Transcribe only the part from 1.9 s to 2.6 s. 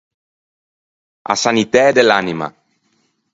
de l’anima.